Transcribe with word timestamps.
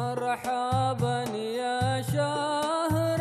مرحبا 0.00 1.23
يا 1.57 2.01
شهر 2.01 3.19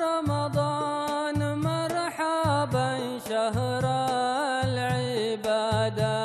رمضان 0.00 1.58
مرحبا 1.58 2.98
شهر 3.28 3.84
العبادة 4.64 6.18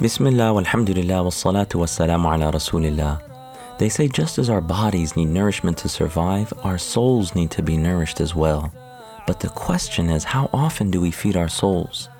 Bismillah, 0.00 0.52
walhamdulillah, 0.52 1.24
wassalatu 1.24 1.80
wassalamu 1.80 2.28
ala 2.30 2.52
rasulillah. 2.52 3.22
They 3.78 3.88
say 3.88 4.06
just 4.06 4.38
as 4.38 4.50
our 4.50 4.60
bodies 4.60 5.16
need 5.16 5.30
nourishment 5.30 5.78
to 5.78 5.88
survive, 5.88 6.52
our 6.62 6.76
souls 6.76 7.34
need 7.34 7.50
to 7.52 7.62
be 7.62 7.78
nourished 7.78 8.20
as 8.20 8.34
well. 8.34 8.70
But 9.26 9.40
the 9.40 9.48
question 9.48 10.10
is, 10.10 10.24
how 10.24 10.50
often 10.52 10.90
do 10.90 11.00
we 11.00 11.10
feed 11.10 11.38
our 11.38 11.48
souls? 11.48 12.10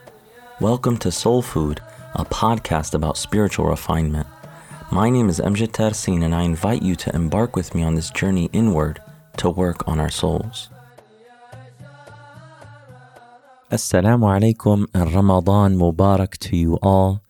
Welcome 0.62 0.96
to 0.98 1.12
Soul 1.12 1.42
Food, 1.42 1.82
a 2.14 2.24
podcast 2.24 2.94
about 2.94 3.18
spiritual 3.18 3.66
refinement. 3.66 4.26
My 4.92 5.08
name 5.08 5.28
is 5.28 5.38
Amjad 5.38 5.70
Tarsin, 5.70 6.24
and 6.24 6.34
I 6.34 6.42
invite 6.42 6.82
you 6.82 6.96
to 6.96 7.14
embark 7.14 7.54
with 7.54 7.76
me 7.76 7.84
on 7.84 7.94
this 7.94 8.10
journey 8.10 8.50
inward 8.52 9.00
to 9.36 9.48
work 9.48 9.86
on 9.86 10.00
our 10.00 10.10
souls. 10.10 10.68
Assalamu 13.70 14.26
alaikum 14.26 14.86
and 14.92 15.14
Ramadan 15.14 15.76
Mubarak 15.76 16.38
to 16.38 16.56
you 16.56 16.76
all. 16.82 17.22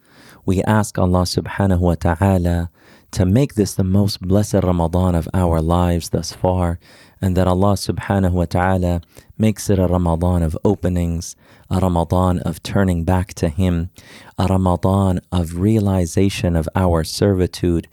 We 0.47 0.63
ask 0.63 0.99
Allah 0.99 1.25
subhanahu 1.29 1.81
wa 1.81 1.97
ta'ala 1.97 2.71
to 3.13 3.27
make 3.27 3.55
this 3.55 3.75
the 3.75 3.85
most 3.85 4.21
blessed 4.21 4.63
Ramadan 4.63 5.15
of 5.15 5.29
our 5.35 5.61
lives 5.61 6.11
thus 6.11 6.33
far, 6.33 6.79
and 7.21 7.37
that 7.37 7.49
Allah 7.49 7.75
subhanahu 7.75 8.33
wa 8.33 8.45
ta'ala 8.47 9.03
makes 9.37 9.69
it 9.69 9.79
a 9.79 9.87
Ramadan 9.87 10.43
of 10.43 10.57
openings, 10.65 11.37
a 11.69 11.79
Ramadan 11.79 12.39
of 12.41 12.63
turning 12.63 13.05
back 13.05 13.35
to 13.35 13.49
Him, 13.49 13.91
a 14.39 14.47
Ramadan 14.47 15.21
of 15.31 15.59
realization 15.59 16.57
of 16.57 16.69
our 16.75 17.05
servitude, 17.05 17.89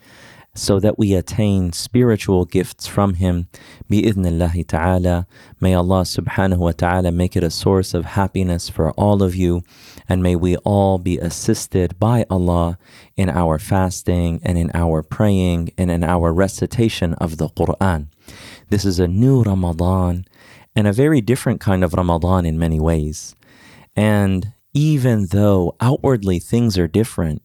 so 0.53 0.79
that 0.79 0.97
we 0.97 1.13
attain 1.13 1.71
spiritual 1.71 2.45
gifts 2.45 2.87
from 2.87 3.15
Him. 3.15 3.47
Bi'idhnillahi 3.91 4.67
ta'ala. 4.67 5.27
May 5.59 5.75
Allah 5.75 6.01
subhanahu 6.01 6.57
wa 6.57 6.71
ta'ala 6.71 7.11
make 7.11 7.35
it 7.35 7.43
a 7.43 7.51
source 7.51 7.93
of 7.93 8.05
happiness 8.05 8.67
for 8.69 8.91
all 8.91 9.21
of 9.21 9.35
you, 9.35 9.63
and 10.09 10.23
may 10.23 10.35
we 10.35 10.57
all 10.57 10.97
be 10.97 11.17
assisted 11.17 11.99
by 11.99 12.25
Allah 12.29 12.77
in 13.15 13.29
our 13.29 13.59
fasting 13.59 14.39
and 14.43 14.57
in 14.57 14.71
our 14.73 15.03
praying 15.03 15.71
and 15.77 15.91
in 15.91 16.03
our 16.03 16.33
recitation 16.33 17.13
of 17.15 17.37
the 17.37 17.49
Quran. 17.49 18.07
This 18.69 18.85
is 18.85 18.99
a 18.99 19.07
new 19.07 19.43
Ramadan 19.43 20.25
and 20.75 20.87
a 20.87 20.93
very 20.93 21.21
different 21.21 21.59
kind 21.59 21.83
of 21.83 21.93
Ramadan 21.93 22.45
in 22.45 22.59
many 22.59 22.79
ways. 22.79 23.35
And 23.95 24.53
even 24.73 25.27
though 25.27 25.75
outwardly 25.81 26.39
things 26.39 26.77
are 26.77 26.87
different, 26.87 27.41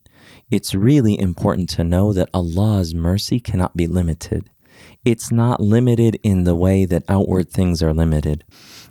it's 0.50 0.74
really 0.74 1.18
important 1.18 1.70
to 1.70 1.84
know 1.84 2.12
that 2.12 2.28
Allah's 2.34 2.94
mercy 2.94 3.40
cannot 3.40 3.74
be 3.74 3.86
limited. 3.86 4.50
It's 5.04 5.32
not 5.32 5.60
limited 5.60 6.20
in 6.22 6.44
the 6.44 6.54
way 6.54 6.84
that 6.84 7.04
outward 7.08 7.50
things 7.50 7.82
are 7.82 7.94
limited. 7.94 8.44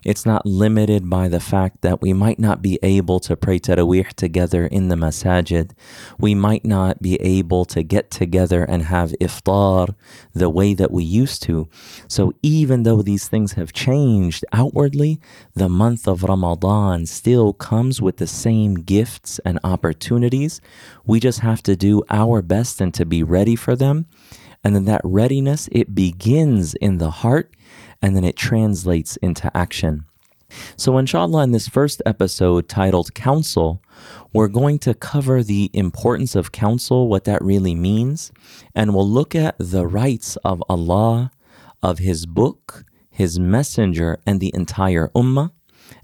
It's 0.04 0.26
not 0.26 0.46
limited 0.46 1.10
by 1.10 1.28
the 1.28 1.40
fact 1.40 1.82
that 1.82 2.02
we 2.02 2.12
might 2.12 2.40
not 2.40 2.62
be 2.62 2.80
able 2.82 3.20
to 3.22 3.36
pray 3.36 3.60
Taraweeh 3.60 4.14
together 4.14 4.66
in 4.66 4.88
the 4.88 4.96
masajid. 4.96 5.72
We 6.18 6.34
might 6.34 6.66
not 6.66 7.02
be 7.02 7.16
able 7.22 7.66
to 7.66 7.84
get 7.84 8.10
together 8.10 8.64
and 8.64 8.84
have 8.84 9.14
iftar 9.22 9.94
the 10.34 10.50
way 10.50 10.74
that 10.74 10.92
we 10.92 11.04
used 11.04 11.44
to. 11.44 11.70
So 12.08 12.34
even 12.42 12.82
though 12.82 13.04
these 13.04 13.28
things 13.28 13.54
have 13.54 13.74
changed 13.74 14.44
outwardly, 14.52 15.20
the 15.54 15.70
month 15.70 16.08
of 16.08 16.24
Ramadan 16.24 17.06
still 17.06 17.54
comes 17.54 18.02
with 18.02 18.18
the 18.18 18.28
same 18.28 18.76
gifts 18.76 19.40
and 19.46 19.60
opportunities. 19.64 20.62
We 21.06 21.20
just 21.20 21.42
have 21.42 21.62
to 21.64 21.76
do 21.76 22.02
our 22.10 22.42
best 22.42 22.82
and 22.82 22.92
to 22.96 23.06
be 23.06 23.22
ready 23.22 23.56
for 23.56 23.76
them. 23.76 24.08
And 24.64 24.76
then 24.76 24.86
that 24.86 25.02
readiness, 25.04 25.70
it 25.72 25.96
begins 25.96 26.76
in 26.76 26.98
the 26.98 27.10
heart 27.10 27.56
and 28.02 28.16
then 28.16 28.24
it 28.24 28.36
translates 28.36 29.18
into 29.18 29.56
action. 29.56 30.06
So, 30.76 30.98
inshallah, 30.98 31.44
in 31.44 31.52
this 31.52 31.68
first 31.68 32.02
episode 32.06 32.68
titled 32.68 33.14
Counsel, 33.14 33.82
we're 34.34 34.48
going 34.48 34.80
to 34.80 34.94
cover 34.94 35.44
the 35.44 35.70
importance 35.74 36.36
of 36.36 36.52
counsel, 36.52 37.08
what 37.08 37.24
that 37.26 37.42
really 37.42 37.76
means, 37.76 38.32
and 38.76 38.94
we'll 38.94 39.08
look 39.08 39.36
at 39.36 39.56
the 39.58 39.86
rights 39.88 40.36
of 40.38 40.64
Allah, 40.70 41.32
of 41.82 42.00
His 42.00 42.26
book, 42.26 42.84
His 43.10 43.40
messenger, 43.40 44.20
and 44.26 44.40
the 44.40 44.52
entire 44.54 45.10
Ummah. 45.10 45.52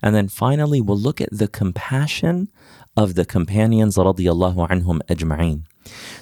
And 0.01 0.15
then 0.15 0.27
finally, 0.27 0.81
we'll 0.81 0.97
look 0.97 1.21
at 1.21 1.29
the 1.31 1.47
compassion 1.47 2.49
of 2.95 3.15
the 3.15 3.25
companions, 3.25 3.97
radiallahu 3.97 4.67
anhum 4.69 4.99
ajma'een. 5.09 5.63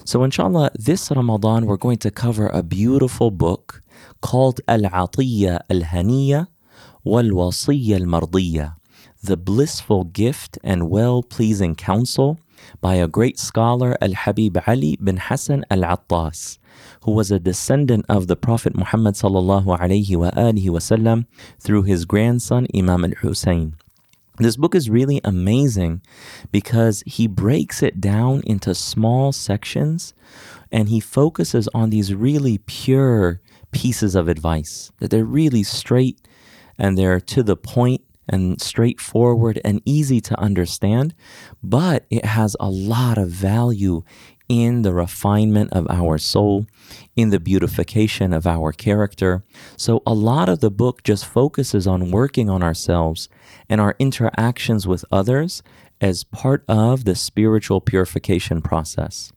So, 0.04 0.24
inshallah, 0.24 0.72
this 0.76 1.12
Ramadan, 1.12 1.66
we're 1.66 1.78
going 1.78 1.98
to 2.00 2.12
cover 2.12 2.48
a 2.48 2.64
beautiful 2.64 3.32
book 3.32 3.82
called 4.22 4.62
Al-Atiyya 4.68 5.60
Al-Haniyya 5.70 6.48
Wal-Wasiyya 7.04 8.02
Al-Mardiyya, 8.02 8.78
the 9.24 9.38
blissful 9.38 10.06
gift 10.06 10.58
and 10.64 10.90
well-pleasing 10.90 11.76
counsel 11.76 12.40
by 12.82 12.96
a 12.96 13.08
great 13.08 13.38
scholar 13.38 13.96
Al-Habib 14.02 14.58
Ali 14.66 14.98
bin 15.02 15.18
Hassan 15.18 15.66
Al-Attas, 15.70 16.58
who 17.04 17.12
was 17.12 17.30
a 17.30 17.40
descendant 17.40 18.06
of 18.10 18.26
the 18.26 18.36
Prophet 18.36 18.76
Muhammad 18.76 19.14
sallallahu 19.14 19.78
alayhi 19.78 20.18
wa 20.18 20.32
alihi 20.32 20.70
wasallam 20.70 21.28
through 21.60 21.84
his 21.84 22.06
grandson 22.06 22.66
Imam 22.74 23.06
Al-Hussein. 23.06 23.76
This 24.38 24.58
book 24.58 24.76
is 24.76 24.90
really 24.90 25.22
amazing 25.24 26.02
because 26.52 27.04
he 27.06 27.28
breaks 27.28 27.82
it 27.82 28.02
down 28.02 28.42
into 28.46 28.76
small 28.76 29.32
sections 29.32 30.14
and 30.72 30.90
he 30.90 31.00
focuses 31.00 31.70
on 31.74 31.90
these 31.90 32.14
really 32.14 32.58
pure 32.58 33.40
pieces 33.76 34.16
of 34.16 34.30
advice 34.30 34.94
that 35.00 35.12
they're 35.12 35.26
really 35.26 35.62
straight 35.62 36.18
and 36.80 36.98
they're 36.98 37.20
to 37.20 37.44
the 37.44 37.58
point 37.58 38.02
and 38.28 38.60
straightforward 38.62 39.60
and 39.66 39.82
easy 39.86 40.22
to 40.22 40.40
understand, 40.40 41.14
but 41.62 42.06
it 42.10 42.24
has 42.24 42.56
a 42.60 42.70
lot 42.70 43.18
of 43.18 43.30
value 43.30 44.02
in 44.48 44.84
the 44.84 44.94
refinement 44.94 45.74
of 45.74 45.88
our 45.90 46.18
soul, 46.18 46.66
in 47.18 47.32
the 47.32 47.40
beautification 47.40 48.32
of 48.32 48.48
our 48.48 48.72
character. 48.72 49.44
So, 49.76 50.02
a 50.08 50.14
lot 50.14 50.48
of 50.48 50.62
the 50.62 50.72
book 50.72 51.04
just 51.04 51.26
focuses 51.26 51.86
on 51.86 52.12
working 52.12 52.50
on 52.50 52.64
ourselves 52.64 53.28
and 53.68 53.82
our 53.82 53.96
interactions 54.00 54.88
with 54.88 55.04
others 55.12 55.62
as 56.00 56.24
part 56.24 56.64
of 56.68 57.04
the 57.04 57.16
spiritual 57.16 57.82
purification 57.82 58.62
process. 58.62 59.34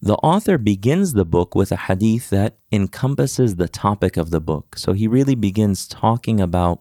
The 0.00 0.14
author 0.16 0.58
begins 0.58 1.12
the 1.12 1.24
book 1.24 1.56
with 1.56 1.72
a 1.72 1.76
hadith 1.76 2.30
that 2.30 2.56
encompasses 2.70 3.56
the 3.56 3.68
topic 3.68 4.16
of 4.16 4.30
the 4.30 4.40
book. 4.40 4.78
So 4.78 4.92
he 4.92 5.08
really 5.08 5.34
begins 5.34 5.88
talking 5.88 6.40
about 6.40 6.80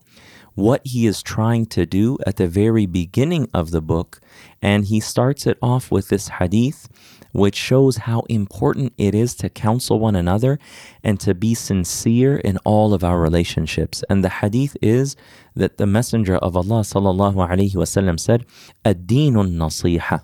what 0.54 0.82
he 0.84 1.08
is 1.08 1.24
trying 1.24 1.66
to 1.68 1.86
do 1.86 2.18
at 2.26 2.36
the 2.38 2.48
very 2.48 2.86
beginning 2.86 3.48
of 3.54 3.72
the 3.72 3.82
book. 3.82 4.20
And 4.62 4.86
he 4.86 5.00
starts 5.00 5.48
it 5.48 5.58
off 5.62 5.92
with 5.92 6.10
this 6.10 6.28
hadith, 6.28 6.90
which 7.32 7.56
shows 7.56 7.98
how 7.98 8.22
important 8.30 8.94
it 8.98 9.14
is 9.16 9.36
to 9.36 9.50
counsel 9.50 10.00
one 10.00 10.16
another 10.16 10.60
and 11.04 11.20
to 11.20 11.34
be 11.34 11.56
sincere 11.56 12.38
in 12.38 12.58
all 12.66 12.94
of 12.94 13.04
our 13.04 13.20
relationships. 13.20 14.04
And 14.10 14.24
the 14.24 14.30
hadith 14.30 14.78
is 14.82 15.16
that 15.56 15.78
the 15.78 15.88
Messenger 15.88 16.38
of 16.38 16.56
Allah 16.56 16.82
sallallahu 16.82 18.20
said, 18.20 18.46
"Ad-dinun 18.86 19.58
nasiha." 19.58 20.22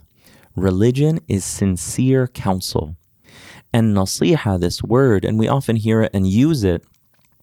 Religion 0.55 1.19
is 1.27 1.43
sincere 1.43 2.27
counsel. 2.27 2.95
And 3.73 3.95
nasiha, 3.95 4.59
this 4.59 4.83
word, 4.83 5.25
and 5.25 5.39
we 5.39 5.47
often 5.47 5.77
hear 5.77 6.01
it 6.03 6.11
and 6.13 6.27
use 6.27 6.63
it 6.63 6.83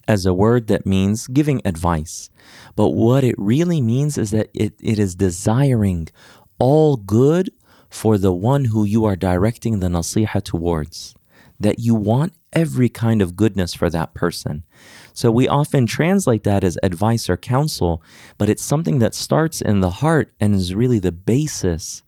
as 0.06 0.26
a 0.26 0.34
word 0.34 0.68
that 0.68 0.86
means 0.86 1.26
giving 1.26 1.60
advice. 1.64 2.30
But 2.76 2.90
what 2.90 3.24
it 3.24 3.34
really 3.36 3.80
means 3.80 4.16
is 4.16 4.30
that 4.30 4.48
it, 4.54 4.74
it 4.80 4.98
is 4.98 5.14
desiring 5.16 6.08
all 6.58 6.96
good 6.96 7.50
for 7.88 8.16
the 8.16 8.32
one 8.32 8.66
who 8.66 8.84
you 8.84 9.04
are 9.04 9.16
directing 9.16 9.80
the 9.80 9.88
nasiha 9.88 10.42
towards. 10.42 11.14
That 11.58 11.80
you 11.80 11.94
want 11.94 12.34
every 12.52 12.88
kind 12.88 13.20
of 13.20 13.36
goodness 13.36 13.74
for 13.74 13.90
that 13.90 14.14
person. 14.14 14.64
So 15.12 15.30
we 15.30 15.48
often 15.48 15.86
translate 15.86 16.44
that 16.44 16.64
as 16.64 16.78
advice 16.82 17.28
or 17.28 17.36
counsel, 17.36 18.02
but 18.38 18.48
it's 18.48 18.62
something 18.62 19.00
that 19.00 19.14
starts 19.14 19.60
in 19.60 19.80
the 19.80 19.90
heart 19.90 20.32
and 20.40 20.54
is 20.54 20.74
really 20.74 21.00
the 21.00 21.12
basis 21.12 22.02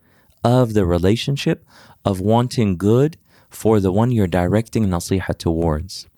of 0.45 0.75
the 0.75 0.87
relationship 0.87 1.65
of 2.05 2.21
wanting 2.21 2.77
good 2.77 3.17
for 3.49 3.81
the 3.81 3.93
one 3.93 4.11
you're 4.11 4.27
directing 4.27 4.87
nasiha 4.87 5.37
towards. 5.37 6.09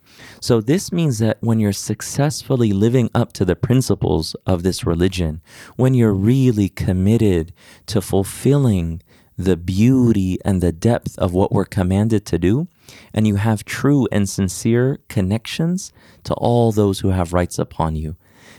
So, 0.40 0.60
this 0.60 0.92
means 0.92 1.18
that 1.18 1.38
when 1.40 1.58
you're 1.58 1.72
successfully 1.72 2.72
living 2.72 3.10
up 3.14 3.32
to 3.34 3.44
the 3.44 3.56
principles 3.56 4.36
of 4.46 4.62
this 4.62 4.86
religion, 4.86 5.42
when 5.76 5.94
you're 5.94 6.14
really 6.14 6.68
committed 6.68 7.52
to 7.86 8.00
fulfilling 8.00 9.02
the 9.36 9.56
beauty 9.56 10.38
and 10.44 10.60
the 10.60 10.70
depth 10.70 11.18
of 11.18 11.32
what 11.32 11.50
we're 11.50 11.64
commanded 11.64 12.24
to 12.26 12.38
do, 12.38 12.68
and 13.12 13.26
you 13.26 13.36
have 13.36 13.64
true 13.64 14.06
and 14.12 14.28
sincere 14.28 15.00
connections 15.08 15.92
to 16.22 16.34
all 16.34 16.70
those 16.70 17.00
who 17.00 17.08
have 17.08 17.32
rights 17.32 17.58
upon 17.58 17.96
you, 17.96 18.16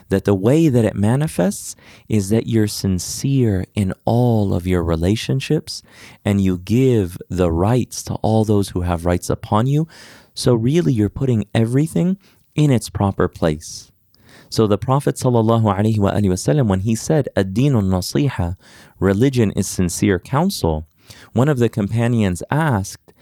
that 0.10 0.26
the 0.26 0.36
way 0.36 0.70
that 0.70 0.86
it 0.86 0.96
manifests 0.96 1.76
is 2.08 2.30
that 2.30 2.48
you're 2.48 2.68
sincere 2.68 3.66
in 3.74 3.94
all 4.06 4.54
of 4.54 4.68
your 4.68 4.84
relationships 4.84 5.82
and 6.24 6.42
you 6.42 6.58
give 6.58 7.18
the 7.30 7.52
rights 7.52 8.04
to 8.04 8.14
all 8.16 8.46
those 8.46 8.70
who 8.70 8.82
have 8.82 9.06
rights 9.06 9.30
upon 9.30 9.68
you. 9.68 9.88
So, 10.34 10.54
really, 10.54 10.94
you're 10.94 11.10
putting 11.10 11.46
everything 11.54 12.18
in 12.56 12.72
its 12.72 12.90
proper 12.90 13.28
place. 13.28 13.92
So 14.50 14.68
the 14.68 14.78
Prophet 14.78 15.16
ﷺ, 15.16 16.68
when 16.68 16.80
he 16.82 16.96
said, 16.96 17.28
Ad-dinun 17.36 17.90
nasiha, 17.90 18.56
religion 19.00 19.52
is 19.52 19.68
sincere 19.68 20.20
counsel, 20.20 20.88
one 21.34 21.50
of 21.50 21.60
the 21.60 21.70
companions 21.70 22.42
asked, 22.50 23.14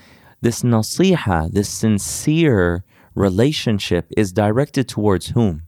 this 0.42 0.62
nasiha, 0.62 1.52
this 1.52 1.70
sincere 1.70 2.84
relationship 3.16 4.12
is 4.18 4.32
directed 4.32 4.88
towards 4.88 5.28
whom? 5.30 5.64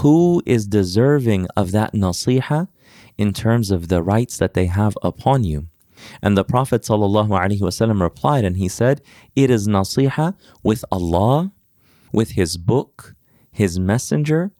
Who 0.00 0.42
is 0.46 0.66
deserving 0.66 1.46
of 1.56 1.70
that 1.72 1.92
nasiha 1.92 2.68
in 3.18 3.32
terms 3.32 3.70
of 3.70 3.88
the 3.88 4.02
rights 4.02 4.36
that 4.38 4.54
they 4.54 4.66
have 4.66 4.96
upon 5.02 5.44
you? 5.44 5.68
And 6.20 6.36
the 6.36 6.44
Prophet 6.44 6.82
ﷺ 6.82 8.00
replied 8.00 8.44
and 8.44 8.56
he 8.56 8.68
said, 8.68 9.02
It 9.36 9.50
is 9.50 9.68
nasiha 9.68 10.34
with 10.62 10.84
Allah, 10.90 11.52
with 12.12 12.32
His 12.32 12.56
book, 12.56 13.14
His 13.52 13.78
messenger, 13.78 14.52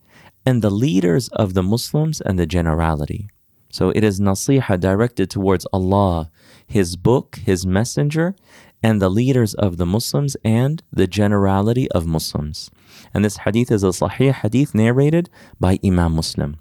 and 0.47 0.63
the 0.63 0.71
leaders 0.71 1.29
of 1.29 1.55
the 1.55 1.63
Muslims 1.63 2.21
and 2.21 2.39
the 2.39 2.47
generality. 2.47 3.29
So 3.71 3.91
it 3.91 4.05
is 4.05 4.21
nasiha 4.21 4.79
directed 4.79 5.31
towards 5.31 5.67
Allah, 5.73 6.31
His 6.67 6.97
book, 6.97 7.37
His 7.45 7.67
messenger, 7.67 8.37
and 8.83 9.01
the 9.01 9.09
leaders 9.09 9.55
of 9.55 9.77
the 9.77 9.87
Muslims 9.87 10.37
and 10.45 10.83
the 10.93 11.07
generality 11.07 11.91
of 11.93 12.07
Muslims. 12.07 12.71
And 13.15 13.25
this 13.25 13.39
hadith 13.39 13.71
is 13.71 13.85
a 13.85 13.89
sahih 13.89 14.33
hadith 14.33 14.75
narrated 14.75 15.31
by 15.61 15.79
Imam 15.85 16.13
Muslim. 16.13 16.59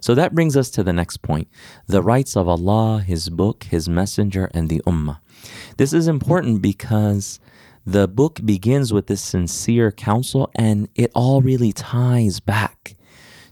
So 0.00 0.16
that 0.16 0.34
brings 0.34 0.56
us 0.56 0.68
to 0.70 0.82
the 0.82 0.92
next 0.92 1.18
point 1.18 1.48
the 1.86 2.02
rights 2.02 2.36
of 2.36 2.48
Allah, 2.48 3.00
His 3.06 3.28
book, 3.28 3.64
His 3.64 3.88
messenger, 3.88 4.50
and 4.52 4.68
the 4.68 4.80
Ummah. 4.86 5.20
This 5.76 5.92
is 5.92 6.08
important 6.08 6.60
because 6.60 7.38
the 7.86 8.08
book 8.08 8.40
begins 8.44 8.92
with 8.92 9.06
this 9.06 9.22
sincere 9.22 9.92
counsel 9.92 10.50
and 10.54 10.88
it 10.94 11.10
all 11.14 11.40
really 11.40 11.72
ties 11.72 12.40
back 12.40 12.96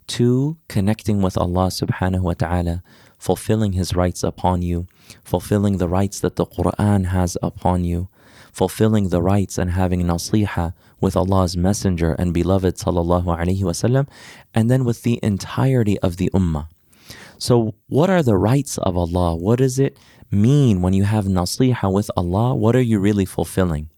to 0.09 0.57
connecting 0.69 1.23
with 1.23 1.39
Allah 1.39 1.69
subhanahu 1.69 2.23
wa 2.23 2.35
ta'ala, 2.35 2.83
fulfilling 3.17 3.75
His 3.75 3.95
rights 3.95 4.25
upon 4.25 4.61
you, 4.63 4.89
fulfilling 5.23 5.79
the 5.79 5.89
rights 5.89 6.19
that 6.19 6.35
the 6.35 6.47
Quran 6.47 7.07
has 7.07 7.39
upon 7.41 7.85
you, 7.85 8.09
fulfilling 8.53 9.09
the 9.09 9.23
rights 9.23 9.59
and 9.59 9.73
having 9.73 10.03
nasiha 10.03 10.73
with 11.01 11.17
Allah's 11.17 11.57
Messenger 11.57 12.15
and 12.15 12.35
beloved 12.35 12.77
sallallahu 12.77 13.27
alaihi 13.27 13.63
wasallam, 13.63 14.09
and 14.55 14.71
then 14.71 14.85
with 14.85 15.03
the 15.03 15.19
entirety 15.23 15.99
of 16.01 16.17
the 16.17 16.31
ummah. 16.35 16.69
So, 17.39 17.75
what 17.89 18.11
are 18.11 18.23
the 18.23 18.37
rights 18.37 18.79
of 18.79 18.97
Allah? 18.97 19.35
What 19.35 19.59
does 19.59 19.79
it 19.79 19.99
mean 20.31 20.83
when 20.83 20.93
you 20.93 21.05
have 21.05 21.25
nasiha 21.25 21.93
with 21.93 22.11
Allah? 22.17 22.55
What 22.55 22.77
are 22.77 22.83
you 22.83 22.99
really 22.99 23.25
fulfilling? 23.25 23.89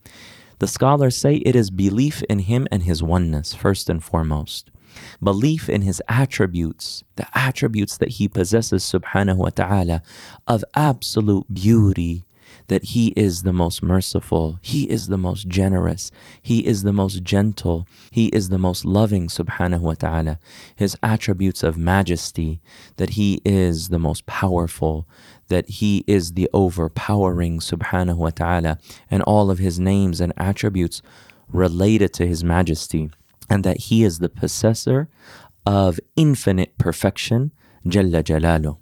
The 0.59 0.67
scholars 0.67 1.17
say 1.17 1.35
it 1.35 1.55
is 1.55 1.69
belief 1.69 2.23
in 2.23 2.39
Him 2.39 2.67
and 2.71 2.83
His 2.83 3.03
oneness, 3.03 3.53
first 3.53 3.89
and 3.89 4.03
foremost 4.03 4.71
belief 5.21 5.69
in 5.69 5.81
his 5.81 6.01
attributes, 6.07 7.03
the 7.15 7.27
attributes 7.33 7.97
that 7.97 8.09
he 8.09 8.27
possesses, 8.27 8.83
subhanahu 8.83 9.37
wa 9.37 9.49
ta'ala, 9.49 10.01
of 10.47 10.63
absolute 10.75 11.51
beauty, 11.53 12.25
that 12.67 12.85
he 12.85 13.07
is 13.15 13.43
the 13.43 13.53
most 13.53 13.83
merciful, 13.83 14.59
he 14.61 14.89
is 14.89 15.07
the 15.07 15.17
most 15.17 15.47
generous, 15.47 16.11
he 16.41 16.65
is 16.65 16.83
the 16.83 16.93
most 16.93 17.23
gentle, 17.23 17.87
he 18.11 18.27
is 18.27 18.49
the 18.49 18.57
most 18.57 18.85
loving, 18.85 19.27
subhanahu 19.27 19.81
wa 19.81 19.93
ta'ala. 19.93 20.39
His 20.75 20.97
attributes 21.03 21.63
of 21.63 21.77
majesty, 21.77 22.61
that 22.97 23.11
he 23.11 23.41
is 23.45 23.89
the 23.89 23.99
most 23.99 24.25
powerful, 24.25 25.07
that 25.47 25.69
he 25.69 26.03
is 26.07 26.33
the 26.33 26.49
overpowering, 26.53 27.59
subhanahu 27.59 28.17
wa 28.17 28.29
ta'ala, 28.29 28.77
and 29.09 29.21
all 29.23 29.51
of 29.51 29.59
his 29.59 29.79
names 29.79 30.21
and 30.21 30.33
attributes 30.37 31.01
related 31.49 32.13
to 32.13 32.25
his 32.25 32.43
majesty 32.43 33.11
and 33.49 33.63
that 33.63 33.81
He 33.81 34.03
is 34.03 34.19
the 34.19 34.29
possessor 34.29 35.09
of 35.65 35.99
infinite 36.15 36.77
perfection, 36.77 37.51
Jalla 37.85 38.23
Jalalu. 38.23 38.77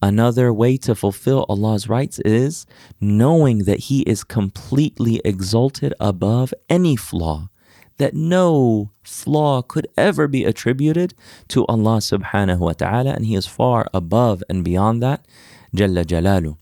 Another 0.00 0.52
way 0.52 0.76
to 0.78 0.94
fulfill 0.94 1.44
Allah's 1.48 1.88
rights 1.88 2.20
is 2.20 2.66
knowing 3.00 3.64
that 3.64 3.80
He 3.90 4.02
is 4.02 4.22
completely 4.22 5.20
exalted 5.24 5.92
above 5.98 6.54
any 6.68 6.94
flaw, 6.94 7.48
that 7.96 8.14
no 8.14 8.90
flaw 9.02 9.60
could 9.62 9.88
ever 9.96 10.28
be 10.28 10.44
attributed 10.44 11.14
to 11.48 11.66
Allah 11.66 11.98
subhanahu 11.98 12.58
wa 12.58 12.72
ta'ala, 12.72 13.10
and 13.10 13.26
He 13.26 13.34
is 13.34 13.46
far 13.46 13.88
above 13.92 14.44
and 14.48 14.64
beyond 14.64 15.02
that, 15.02 15.26
Jalla 15.74 16.04
Jalalu. 16.04 16.56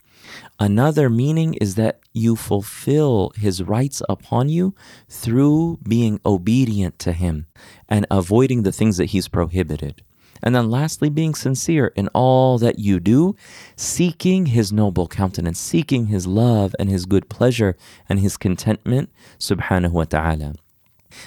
Another 0.59 1.09
meaning 1.09 1.53
is 1.55 1.75
that 1.75 1.99
you 2.13 2.35
fulfill 2.35 3.31
his 3.35 3.61
rights 3.61 4.01
upon 4.09 4.49
you 4.49 4.73
through 5.07 5.79
being 5.87 6.19
obedient 6.25 6.97
to 6.99 7.13
him 7.13 7.45
and 7.87 8.07
avoiding 8.09 8.63
the 8.63 8.71
things 8.71 8.97
that 8.97 9.11
he's 9.11 9.27
prohibited. 9.27 10.01
And 10.43 10.55
then 10.55 10.69
lastly, 10.69 11.09
being 11.09 11.35
sincere 11.35 11.91
in 11.95 12.07
all 12.09 12.57
that 12.59 12.79
you 12.79 12.99
do, 12.99 13.35
seeking 13.75 14.47
his 14.47 14.71
noble 14.71 15.07
countenance, 15.07 15.59
seeking 15.59 16.07
his 16.07 16.27
love 16.27 16.75
and 16.79 16.89
his 16.89 17.05
good 17.05 17.29
pleasure 17.29 17.75
and 18.07 18.19
his 18.19 18.37
contentment, 18.37 19.09
subhanahu 19.39 19.91
wa 19.91 20.03
ta'ala. 20.05 20.53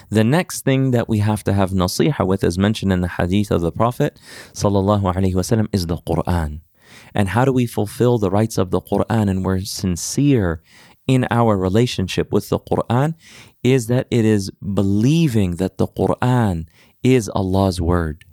The 0.09 0.23
next 0.23 0.63
thing 0.63 0.91
that 0.91 1.09
we 1.09 1.19
have 1.19 1.43
to 1.45 1.53
have 1.53 1.71
nasiha 1.71 2.25
with, 2.25 2.43
as 2.43 2.57
mentioned 2.57 2.93
in 2.93 3.01
the 3.01 3.07
hadith 3.07 3.51
of 3.51 3.61
the 3.61 3.71
Prophet, 3.71 4.19
sallallahu 4.53 5.13
alaihi 5.13 5.33
wasallam, 5.33 5.67
is 5.71 5.87
the 5.87 5.97
Quran. 5.97 6.61
And 7.13 7.29
how 7.29 7.45
do 7.45 7.51
we 7.51 7.65
fulfill 7.65 8.17
the 8.17 8.29
rights 8.29 8.57
of 8.57 8.71
the 8.71 8.81
Quran 8.81 9.29
and 9.29 9.43
we're 9.45 9.61
sincere 9.61 10.61
in 11.07 11.27
our 11.31 11.57
relationship 11.57 12.31
with 12.31 12.49
the 12.49 12.59
Quran 12.59 13.15
is 13.63 13.87
that 13.87 14.07
it 14.11 14.25
is 14.25 14.51
believing 14.61 15.55
that 15.55 15.77
the 15.77 15.87
Quran 15.87 16.67
is 17.03 17.29
Allah's 17.29 17.81
word. 17.81 18.23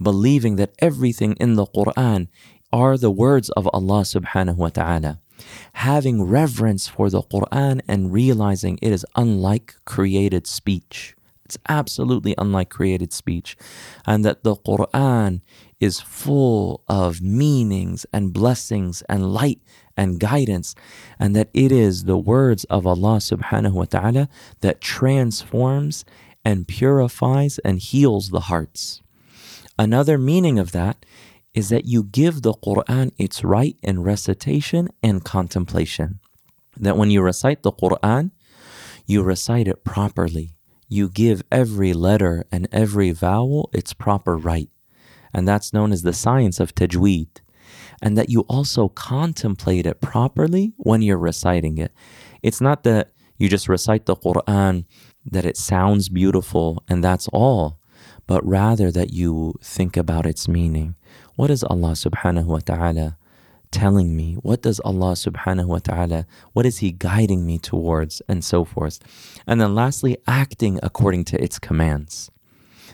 Believing 0.00 0.56
that 0.56 0.74
everything 0.78 1.34
in 1.34 1.54
the 1.54 1.66
Quran 1.66 2.28
are 2.72 2.96
the 2.98 3.10
words 3.10 3.50
of 3.50 3.68
Allah 3.72 4.02
subhanahu 4.02 4.56
wa 4.56 4.68
ta'ala. 4.68 5.20
Having 5.74 6.24
reverence 6.24 6.88
for 6.88 7.10
the 7.10 7.22
Quran 7.22 7.80
and 7.86 8.12
realizing 8.12 8.78
it 8.82 8.92
is 8.92 9.06
unlike 9.16 9.74
created 9.84 10.46
speech. 10.46 11.14
It's 11.44 11.58
absolutely 11.68 12.34
unlike 12.38 12.70
created 12.70 13.12
speech. 13.12 13.56
And 14.06 14.24
that 14.24 14.44
the 14.44 14.56
Quran 14.56 15.42
is 15.78 16.00
full 16.00 16.82
of 16.88 17.20
meanings 17.20 18.06
and 18.12 18.32
blessings 18.32 19.02
and 19.08 19.32
light 19.32 19.60
and 19.96 20.18
guidance, 20.18 20.74
and 21.20 21.36
that 21.36 21.50
it 21.54 21.70
is 21.70 22.04
the 22.04 22.18
words 22.18 22.64
of 22.64 22.86
Allah 22.86 23.18
subhanahu 23.18 23.74
wa 23.74 23.84
ta'ala 23.84 24.28
that 24.60 24.80
transforms 24.80 26.04
and 26.44 26.66
purifies 26.66 27.58
and 27.60 27.78
heals 27.78 28.30
the 28.30 28.50
hearts. 28.50 29.03
Another 29.78 30.18
meaning 30.18 30.58
of 30.58 30.72
that 30.72 31.04
is 31.52 31.68
that 31.68 31.86
you 31.86 32.02
give 32.04 32.42
the 32.42 32.54
Quran 32.54 33.12
its 33.18 33.44
right 33.44 33.76
in 33.82 34.02
recitation 34.02 34.88
and 35.02 35.24
contemplation. 35.24 36.20
That 36.76 36.96
when 36.96 37.10
you 37.10 37.22
recite 37.22 37.62
the 37.62 37.72
Quran, 37.72 38.32
you 39.06 39.22
recite 39.22 39.68
it 39.68 39.84
properly. 39.84 40.56
You 40.88 41.08
give 41.08 41.42
every 41.50 41.92
letter 41.92 42.44
and 42.50 42.68
every 42.72 43.12
vowel 43.12 43.70
its 43.72 43.92
proper 43.92 44.36
right 44.36 44.68
and 45.34 45.48
that's 45.48 45.72
known 45.72 45.92
as 45.92 46.02
the 46.02 46.12
science 46.12 46.60
of 46.60 46.74
tajweed. 46.74 47.40
And 48.00 48.16
that 48.16 48.30
you 48.30 48.42
also 48.42 48.88
contemplate 48.88 49.86
it 49.86 50.00
properly 50.00 50.72
when 50.76 51.02
you're 51.02 51.18
reciting 51.18 51.78
it. 51.78 51.92
It's 52.42 52.60
not 52.60 52.84
that 52.84 53.12
you 53.36 53.48
just 53.48 53.68
recite 53.68 54.06
the 54.06 54.14
Quran, 54.14 54.84
that 55.24 55.44
it 55.44 55.56
sounds 55.56 56.08
beautiful 56.08 56.84
and 56.88 57.02
that's 57.02 57.28
all, 57.28 57.80
but 58.26 58.46
rather 58.46 58.90
that 58.90 59.12
you 59.12 59.54
think 59.62 59.96
about 59.96 60.26
its 60.26 60.48
meaning. 60.48 60.94
What 61.36 61.50
is 61.50 61.62
Allah 61.64 61.92
subhanahu 61.92 62.46
wa 62.46 62.60
ta'ala 62.60 63.16
telling 63.70 64.16
me? 64.16 64.34
What 64.34 64.62
does 64.62 64.80
Allah 64.80 65.12
subhanahu 65.12 65.66
wa 65.66 65.78
ta'ala, 65.78 66.26
what 66.52 66.64
is 66.64 66.78
He 66.78 66.92
guiding 66.92 67.44
me 67.44 67.58
towards, 67.58 68.22
and 68.28 68.44
so 68.44 68.64
forth. 68.64 69.00
And 69.46 69.60
then 69.60 69.74
lastly, 69.74 70.16
acting 70.26 70.78
according 70.82 71.24
to 71.24 71.42
its 71.42 71.58
commands. 71.58 72.30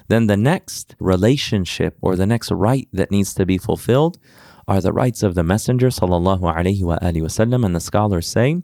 Then 0.08 0.26
the 0.26 0.36
next 0.36 0.96
relationship 0.98 1.96
or 2.00 2.16
the 2.16 2.26
next 2.26 2.50
right 2.50 2.88
that 2.92 3.10
needs 3.10 3.34
to 3.34 3.46
be 3.46 3.58
fulfilled 3.58 4.18
are 4.66 4.80
the 4.80 4.92
rights 4.92 5.22
of 5.22 5.34
the 5.34 5.44
Messenger 5.44 5.88
sallallahu 5.88 6.40
alaihi 6.40 6.82
wasallam, 6.82 7.64
and 7.64 7.76
the 7.76 7.80
scholars 7.80 8.26
say 8.26 8.62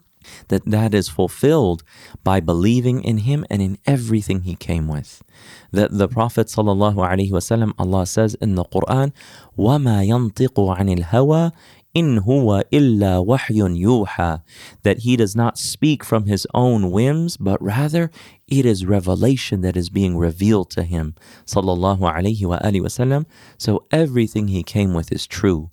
that 0.49 0.65
that 0.65 0.93
is 0.93 1.09
fulfilled 1.09 1.83
by 2.23 2.39
believing 2.39 3.03
in 3.03 3.19
him 3.19 3.45
and 3.49 3.61
in 3.61 3.77
everything 3.87 4.41
he 4.41 4.55
came 4.55 4.87
with. 4.87 5.23
That 5.71 5.91
the 5.97 6.07
Prophet 6.07 6.47
sallallahu 6.47 6.95
alaihi 6.95 7.31
wasallam, 7.31 7.73
Allah 7.79 8.05
says 8.05 8.35
in 8.35 8.55
the 8.55 8.65
Quran, 8.65 9.13
وَمَا 9.57 10.05
يَنطِقُ 10.05 10.77
عَنِ 10.77 10.99
الْهَوَى 10.99 11.51
in 11.93 12.21
huwa 12.21 12.63
illa 12.71 13.23
wahyun 13.23 13.77
yuha, 13.77 14.41
that 14.83 14.99
he 14.99 15.17
does 15.17 15.35
not 15.35 15.57
speak 15.57 16.03
from 16.03 16.25
his 16.25 16.47
own 16.53 16.91
whims, 16.91 17.37
but 17.37 17.61
rather 17.61 18.09
it 18.47 18.65
is 18.65 18.85
revelation 18.85 19.61
that 19.61 19.75
is 19.75 19.89
being 19.89 20.17
revealed 20.17 20.69
to 20.71 20.83
him. 20.83 21.15
Sallallahu 21.45 21.99
alayhi 21.99 22.45
wa 22.45 22.59
alihi 22.59 22.81
wasallam. 22.81 23.25
So 23.57 23.85
everything 23.91 24.47
he 24.47 24.63
came 24.63 24.93
with 24.93 25.11
is 25.11 25.27
true. 25.27 25.71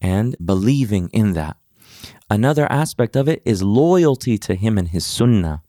And 0.00 0.36
believing 0.44 1.10
in 1.12 1.32
that. 1.32 1.56
Another 2.33 2.65
aspect 2.71 3.15
of 3.15 3.29
it 3.29 3.43
is 3.45 3.61
loyalty 3.61 4.39
to 4.39 4.55
him 4.55 4.79
and 4.79 4.87
his 4.87 5.05
sunnah 5.05 5.61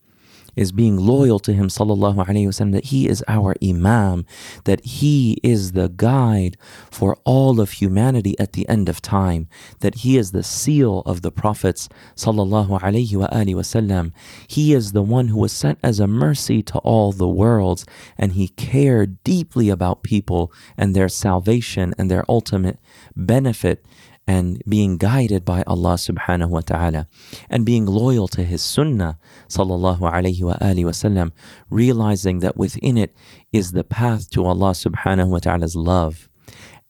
is 0.55 0.71
being 0.71 0.97
loyal 0.97 1.37
to 1.37 1.53
him 1.53 1.67
sallallahu 1.67 2.25
alaihi 2.25 2.47
wasallam 2.47 2.71
that 2.71 2.85
he 2.85 3.07
is 3.07 3.23
our 3.27 3.53
imam 3.61 4.25
that 4.63 4.83
he 4.83 5.37
is 5.43 5.73
the 5.73 5.89
guide 5.89 6.57
for 6.89 7.19
all 7.23 7.59
of 7.59 7.73
humanity 7.73 8.33
at 8.39 8.53
the 8.53 8.67
end 8.67 8.89
of 8.89 8.99
time 8.99 9.47
that 9.81 9.95
he 9.95 10.17
is 10.17 10.31
the 10.31 10.41
seal 10.41 11.03
of 11.05 11.21
the 11.21 11.31
prophets 11.31 11.87
sallallahu 12.15 12.79
alaihi 12.81 13.13
wasallam. 13.13 14.11
He 14.47 14.73
is 14.73 14.93
the 14.93 15.03
one 15.03 15.27
who 15.27 15.37
was 15.37 15.51
sent 15.51 15.77
as 15.83 15.99
a 15.99 16.07
mercy 16.07 16.63
to 16.63 16.79
all 16.79 17.11
the 17.11 17.27
worlds 17.27 17.85
and 18.17 18.31
he 18.31 18.47
cared 18.47 19.23
deeply 19.23 19.69
about 19.69 20.01
people 20.01 20.51
and 20.75 20.95
their 20.95 21.09
salvation 21.09 21.93
and 21.99 22.09
their 22.09 22.25
ultimate 22.27 22.79
benefit 23.15 23.85
and 24.27 24.61
being 24.67 24.97
guided 24.97 25.45
by 25.45 25.63
Allah 25.67 25.95
subhanahu 25.95 26.49
wa 26.49 26.61
ta'ala 26.61 27.07
and 27.49 27.65
being 27.65 27.85
loyal 27.85 28.27
to 28.29 28.43
his 28.43 28.61
sunnah 28.61 29.19
sallallahu 29.47 29.99
alayhi 30.01 30.41
wa 30.41 30.55
alihi 30.55 30.85
wasallam 30.85 31.31
realizing 31.69 32.39
that 32.39 32.57
within 32.57 32.97
it 32.97 33.15
is 33.53 33.71
the 33.71 33.83
path 33.83 34.29
to 34.31 34.45
Allah 34.45 34.71
subhanahu 34.71 35.27
wa 35.27 35.39
ta'ala's 35.39 35.75
love. 35.75 36.27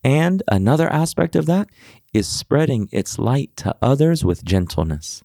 And 0.04 0.44
another 0.48 0.88
aspect 0.88 1.36
of 1.36 1.46
that 1.48 1.68
is 2.14 2.28
spreading 2.28 2.88
its 2.92 3.20
light 3.20 3.52
to 3.58 3.76
others 3.82 4.24
with 4.24 4.46
gentleness 4.46 5.24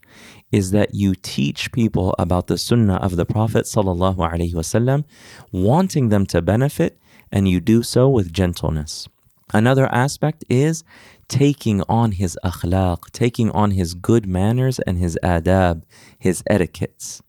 is 0.51 0.73
that 0.73 0.95
you 0.95 1.15
teach 1.15 1.71
people 1.71 2.15
about 2.19 2.49
the 2.49 2.59
sunnah 2.59 2.97
of 2.97 3.15
the 3.15 3.27
prophet 3.27 3.67
sallallahu 3.67 4.17
alaihi 4.17 4.55
wasallam 4.55 5.05
wanting 5.53 6.09
them 6.09 6.27
to 6.27 6.43
benefit 6.43 6.99
and 7.31 7.49
you 7.49 7.61
do 7.61 7.83
so 7.83 8.09
with 8.09 8.33
gentleness. 8.33 9.09
Another 9.53 9.87
aspect 9.93 10.45
is 10.49 10.83
taking 11.31 11.83
on 11.89 12.13
his 12.13 12.37
akhlaq, 12.45 13.11
taking 13.13 13.51
on 13.53 13.71
his 13.71 13.95
good 13.95 14.27
manners 14.27 14.81
and 14.81 14.99
his 14.99 15.17
adab, 15.23 15.83
his 16.19 16.43
etiquettes. 16.51 17.23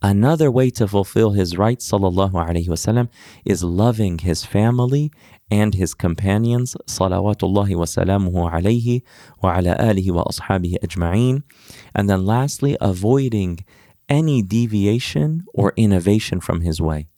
Another 0.00 0.50
way 0.50 0.70
to 0.70 0.88
fulfill 0.88 1.32
his 1.32 1.58
rights, 1.58 1.90
sallallahu 1.90 2.32
wasallam, 2.32 3.08
is 3.44 3.62
loving 3.62 4.18
his 4.18 4.44
family 4.44 5.12
and 5.50 5.74
his 5.74 5.92
companions, 5.92 6.76
salawatullahi 6.88 7.76
wa 7.76 7.84
alayhi 7.84 9.02
wa 9.42 9.58
ala 9.58 9.76
alihi 9.76 10.10
wa 10.10 10.24
ashabihi 10.24 10.78
ajma'een. 10.78 11.42
And 11.94 12.08
then 12.08 12.24
lastly, 12.24 12.76
avoiding 12.80 13.64
any 14.08 14.42
deviation 14.42 15.44
or 15.52 15.72
innovation 15.76 16.40
from 16.40 16.62
his 16.62 16.80
way 16.80 17.08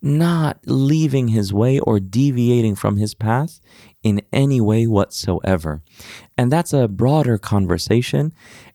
not 0.00 0.58
leaving 0.64 1.28
his 1.28 1.52
way 1.52 1.78
or 1.80 1.98
deviating 1.98 2.74
from 2.74 2.96
his 2.96 3.14
path 3.14 3.60
in 4.08 4.22
any 4.32 4.60
way 4.60 4.86
whatsoever. 4.86 5.82
And 6.36 6.50
that's 6.50 6.72
a 6.72 6.88
broader 6.88 7.38
conversation. 7.38 8.32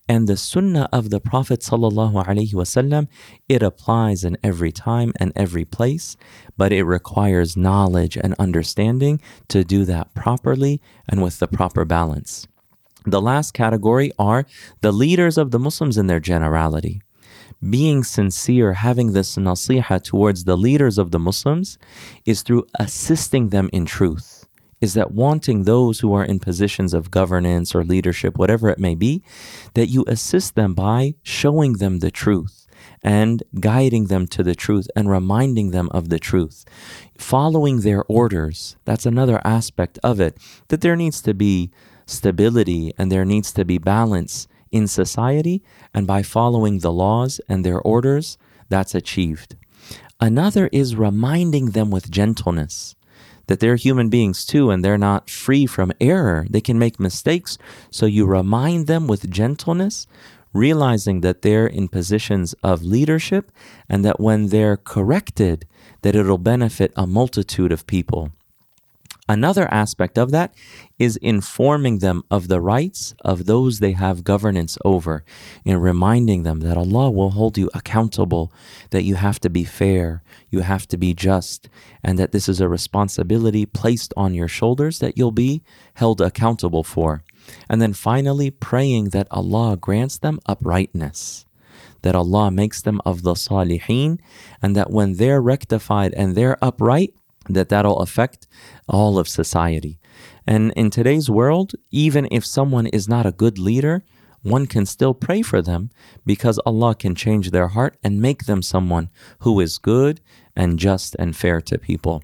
And 0.08 0.28
the 0.28 0.36
sunnah 0.36 0.88
of 0.92 1.10
the 1.10 1.20
Prophet 1.20 1.60
wasallam, 1.60 3.08
it 3.48 3.62
applies 3.62 4.24
in 4.24 4.36
every 4.42 4.72
time 4.72 5.12
and 5.18 5.32
every 5.34 5.64
place, 5.64 6.16
but 6.56 6.72
it 6.72 6.84
requires 6.84 7.56
knowledge 7.56 8.16
and 8.16 8.34
understanding 8.38 9.20
to 9.48 9.64
do 9.64 9.84
that 9.86 10.14
properly 10.14 10.80
and 11.08 11.22
with 11.22 11.38
the 11.38 11.48
proper 11.48 11.84
balance. 11.84 12.46
The 13.06 13.20
last 13.20 13.52
category 13.52 14.12
are 14.18 14.46
the 14.80 14.92
leaders 14.92 15.36
of 15.36 15.50
the 15.50 15.58
Muslims 15.58 15.98
in 15.98 16.06
their 16.06 16.20
generality 16.20 17.02
being 17.70 18.04
sincere, 18.04 18.74
having 18.74 19.12
this 19.12 19.36
nasiha 19.36 20.02
towards 20.02 20.44
the 20.44 20.56
leaders 20.56 20.98
of 20.98 21.10
the 21.10 21.18
Muslims 21.18 21.78
is 22.26 22.42
through 22.42 22.66
assisting 22.78 23.48
them 23.48 23.70
in 23.72 23.86
truth. 23.86 24.43
Is 24.84 24.92
that 24.92 25.12
wanting 25.12 25.62
those 25.62 26.00
who 26.00 26.12
are 26.12 26.26
in 26.26 26.38
positions 26.38 26.92
of 26.92 27.10
governance 27.10 27.74
or 27.74 27.82
leadership, 27.82 28.36
whatever 28.36 28.68
it 28.68 28.78
may 28.78 28.94
be, 28.94 29.22
that 29.72 29.86
you 29.86 30.04
assist 30.06 30.56
them 30.56 30.74
by 30.74 31.14
showing 31.22 31.78
them 31.78 32.00
the 32.00 32.10
truth 32.10 32.66
and 33.02 33.42
guiding 33.60 34.08
them 34.08 34.26
to 34.26 34.42
the 34.42 34.54
truth 34.54 34.86
and 34.94 35.08
reminding 35.08 35.70
them 35.70 35.88
of 35.92 36.10
the 36.10 36.18
truth. 36.18 36.66
Following 37.16 37.80
their 37.80 38.04
orders, 38.20 38.76
that's 38.84 39.06
another 39.06 39.40
aspect 39.42 39.98
of 40.02 40.20
it, 40.20 40.36
that 40.68 40.82
there 40.82 40.96
needs 40.96 41.22
to 41.22 41.32
be 41.32 41.70
stability 42.04 42.92
and 42.98 43.10
there 43.10 43.24
needs 43.24 43.54
to 43.54 43.64
be 43.64 43.78
balance 43.78 44.46
in 44.70 44.86
society, 44.86 45.62
and 45.94 46.06
by 46.06 46.22
following 46.22 46.80
the 46.80 46.92
laws 46.92 47.40
and 47.48 47.64
their 47.64 47.80
orders, 47.80 48.36
that's 48.68 48.94
achieved. 48.94 49.56
Another 50.20 50.68
is 50.72 50.94
reminding 50.94 51.70
them 51.70 51.90
with 51.90 52.10
gentleness 52.10 52.94
that 53.46 53.60
they're 53.60 53.76
human 53.76 54.08
beings 54.08 54.44
too 54.44 54.70
and 54.70 54.84
they're 54.84 54.98
not 54.98 55.30
free 55.30 55.66
from 55.66 55.92
error. 56.00 56.46
They 56.48 56.60
can 56.60 56.78
make 56.78 56.98
mistakes. 57.00 57.58
So 57.90 58.06
you 58.06 58.26
remind 58.26 58.86
them 58.86 59.06
with 59.06 59.30
gentleness, 59.30 60.06
realizing 60.52 61.20
that 61.20 61.42
they're 61.42 61.66
in 61.66 61.88
positions 61.88 62.54
of 62.62 62.82
leadership 62.82 63.50
and 63.88 64.04
that 64.04 64.20
when 64.20 64.48
they're 64.48 64.76
corrected, 64.76 65.66
that 66.02 66.14
it'll 66.14 66.38
benefit 66.38 66.92
a 66.96 67.06
multitude 67.06 67.72
of 67.72 67.86
people. 67.86 68.30
Another 69.26 69.72
aspect 69.72 70.18
of 70.18 70.32
that 70.32 70.54
is 70.98 71.16
informing 71.16 72.00
them 72.00 72.24
of 72.30 72.48
the 72.48 72.60
rights 72.60 73.14
of 73.24 73.46
those 73.46 73.78
they 73.78 73.92
have 73.92 74.22
governance 74.22 74.76
over, 74.84 75.24
and 75.64 75.82
reminding 75.82 76.42
them 76.42 76.60
that 76.60 76.76
Allah 76.76 77.10
will 77.10 77.30
hold 77.30 77.56
you 77.56 77.70
accountable, 77.72 78.52
that 78.90 79.04
you 79.04 79.14
have 79.14 79.40
to 79.40 79.48
be 79.48 79.64
fair, 79.64 80.22
you 80.50 80.60
have 80.60 80.86
to 80.88 80.98
be 80.98 81.14
just, 81.14 81.70
and 82.02 82.18
that 82.18 82.32
this 82.32 82.50
is 82.50 82.60
a 82.60 82.68
responsibility 82.68 83.64
placed 83.64 84.12
on 84.14 84.34
your 84.34 84.48
shoulders 84.48 84.98
that 84.98 85.16
you'll 85.16 85.32
be 85.32 85.62
held 85.94 86.20
accountable 86.20 86.84
for. 86.84 87.24
And 87.68 87.80
then 87.80 87.94
finally, 87.94 88.50
praying 88.50 89.10
that 89.10 89.28
Allah 89.30 89.78
grants 89.78 90.18
them 90.18 90.38
uprightness 90.46 91.46
that 92.02 92.14
Allah 92.14 92.50
makes 92.50 92.82
them 92.82 93.00
of 93.06 93.22
the 93.22 93.32
salihin, 93.32 94.20
and 94.60 94.76
that 94.76 94.90
when 94.90 95.14
they're 95.14 95.40
rectified 95.40 96.12
and 96.12 96.34
they're 96.34 96.62
upright, 96.62 97.14
that 97.48 97.68
that'll 97.68 98.00
affect 98.00 98.46
all 98.88 99.18
of 99.18 99.28
society. 99.28 99.98
And 100.46 100.72
in 100.72 100.90
today's 100.90 101.30
world, 101.30 101.72
even 101.90 102.28
if 102.30 102.44
someone 102.44 102.86
is 102.86 103.08
not 103.08 103.26
a 103.26 103.32
good 103.32 103.58
leader, 103.58 104.04
one 104.42 104.66
can 104.66 104.84
still 104.84 105.14
pray 105.14 105.40
for 105.40 105.62
them 105.62 105.90
because 106.26 106.60
Allah 106.66 106.94
can 106.94 107.14
change 107.14 107.50
their 107.50 107.68
heart 107.68 107.96
and 108.04 108.20
make 108.20 108.44
them 108.44 108.60
someone 108.60 109.08
who 109.40 109.58
is 109.60 109.78
good 109.78 110.20
and 110.54 110.78
just 110.78 111.16
and 111.18 111.34
fair 111.34 111.62
to 111.62 111.78
people. 111.78 112.22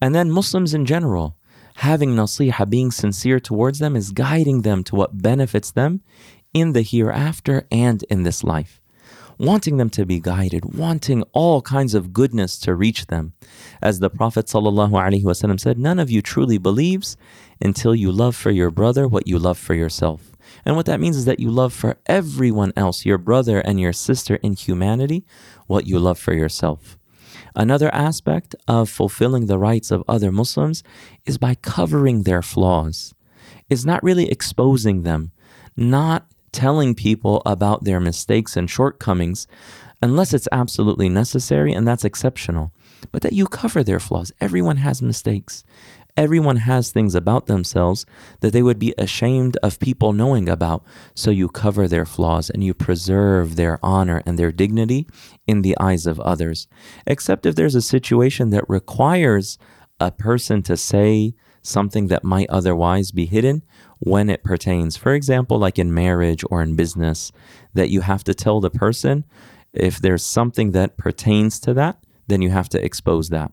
And 0.00 0.14
then 0.14 0.30
Muslims 0.30 0.72
in 0.72 0.86
general, 0.86 1.36
having 1.76 2.16
nasiha, 2.16 2.68
being 2.68 2.90
sincere 2.90 3.38
towards 3.38 3.80
them, 3.80 3.96
is 3.96 4.12
guiding 4.12 4.62
them 4.62 4.82
to 4.84 4.96
what 4.96 5.20
benefits 5.20 5.70
them 5.70 6.00
in 6.54 6.72
the 6.72 6.82
hereafter 6.82 7.66
and 7.70 8.02
in 8.04 8.22
this 8.22 8.42
life 8.42 8.77
wanting 9.38 9.76
them 9.76 9.90
to 9.90 10.04
be 10.04 10.20
guided, 10.20 10.74
wanting 10.74 11.22
all 11.32 11.62
kinds 11.62 11.94
of 11.94 12.12
goodness 12.12 12.58
to 12.58 12.74
reach 12.74 13.06
them. 13.06 13.32
As 13.80 14.00
the 14.00 14.10
Prophet 14.10 14.46
ﷺ 14.46 15.60
said, 15.60 15.78
none 15.78 15.98
of 15.98 16.10
you 16.10 16.20
truly 16.20 16.58
believes 16.58 17.16
until 17.60 17.94
you 17.94 18.10
love 18.10 18.36
for 18.36 18.50
your 18.50 18.70
brother 18.70 19.06
what 19.06 19.26
you 19.26 19.38
love 19.38 19.58
for 19.58 19.74
yourself. 19.74 20.32
And 20.64 20.76
what 20.76 20.86
that 20.86 21.00
means 21.00 21.16
is 21.16 21.24
that 21.26 21.40
you 21.40 21.50
love 21.50 21.72
for 21.72 21.98
everyone 22.06 22.72
else, 22.76 23.06
your 23.06 23.18
brother 23.18 23.60
and 23.60 23.78
your 23.78 23.92
sister 23.92 24.36
in 24.36 24.54
humanity, 24.54 25.24
what 25.66 25.86
you 25.86 25.98
love 25.98 26.18
for 26.18 26.34
yourself. 26.34 26.98
Another 27.54 27.92
aspect 27.94 28.54
of 28.66 28.88
fulfilling 28.88 29.46
the 29.46 29.58
rights 29.58 29.90
of 29.90 30.04
other 30.08 30.32
Muslims 30.32 30.82
is 31.26 31.38
by 31.38 31.54
covering 31.54 32.22
their 32.22 32.42
flaws. 32.42 33.14
Is 33.70 33.84
not 33.84 34.02
really 34.02 34.30
exposing 34.30 35.02
them, 35.02 35.32
not 35.76 36.26
telling 36.52 36.94
people 36.94 37.42
about 37.46 37.84
their 37.84 38.00
mistakes 38.00 38.56
and 38.56 38.68
shortcomings 38.70 39.46
unless 40.02 40.32
it's 40.32 40.48
absolutely 40.52 41.08
necessary, 41.08 41.72
and 41.72 41.86
that's 41.86 42.04
exceptional. 42.04 42.72
But 43.12 43.22
that 43.22 43.32
you 43.32 43.46
cover 43.46 43.82
their 43.82 44.00
flaws. 44.00 44.32
Everyone 44.40 44.78
has 44.78 45.02
mistakes. 45.02 45.64
Everyone 46.16 46.56
has 46.56 46.90
things 46.90 47.14
about 47.14 47.46
themselves 47.46 48.04
that 48.40 48.52
they 48.52 48.62
would 48.62 48.78
be 48.80 48.92
ashamed 48.98 49.56
of 49.62 49.78
people 49.78 50.12
knowing 50.12 50.48
about. 50.48 50.84
So 51.14 51.30
you 51.30 51.48
cover 51.48 51.86
their 51.86 52.04
flaws 52.04 52.50
and 52.50 52.64
you 52.64 52.74
preserve 52.74 53.54
their 53.54 53.78
honor 53.84 54.20
and 54.26 54.36
their 54.36 54.50
dignity 54.50 55.06
in 55.46 55.62
the 55.62 55.76
eyes 55.78 56.06
of 56.06 56.18
others. 56.18 56.66
Except 57.06 57.46
if 57.46 57.54
there's 57.54 57.76
a 57.76 57.82
situation 57.82 58.50
that 58.50 58.68
requires 58.68 59.58
a 60.00 60.10
person 60.10 60.60
to 60.62 60.76
say 60.76 61.34
something 61.62 62.08
that 62.08 62.24
might 62.24 62.50
otherwise 62.50 63.12
be 63.12 63.26
hidden, 63.26 63.62
when 63.98 64.30
it 64.30 64.44
pertains. 64.44 64.96
For 64.96 65.14
example, 65.14 65.58
like 65.58 65.78
in 65.78 65.92
marriage 65.92 66.44
or 66.50 66.62
in 66.62 66.76
business, 66.76 67.32
that 67.74 67.90
you 67.90 68.02
have 68.02 68.24
to 68.24 68.34
tell 68.34 68.60
the 68.60 68.70
person 68.70 69.24
if 69.72 69.98
there's 70.00 70.24
something 70.24 70.72
that 70.72 70.96
pertains 70.96 71.60
to 71.60 71.74
that, 71.74 72.02
then 72.26 72.42
you 72.42 72.50
have 72.50 72.68
to 72.70 72.84
expose 72.84 73.28
that. 73.28 73.52